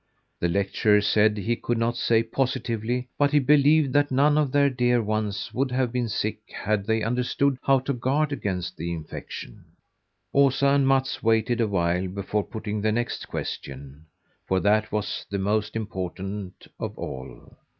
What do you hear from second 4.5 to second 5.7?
their dear ones would